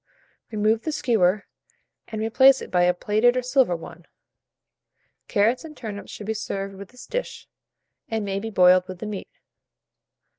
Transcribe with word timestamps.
Remove 0.49 0.81
the 0.81 0.91
skewer, 0.91 1.45
and 2.07 2.23
replace 2.23 2.59
it 2.59 2.71
by 2.71 2.85
a 2.85 2.93
plated 2.95 3.37
or 3.37 3.43
silver 3.43 3.75
one. 3.75 4.07
Carrots 5.27 5.63
and 5.63 5.77
turnips 5.77 6.09
should 6.09 6.25
be 6.25 6.33
served 6.33 6.73
with 6.73 6.89
this 6.89 7.05
dish, 7.05 7.47
and 8.09 8.25
may 8.25 8.39
be 8.39 8.49
boiled 8.49 8.87
with 8.87 8.97
the 8.97 9.05
meat. 9.05 9.29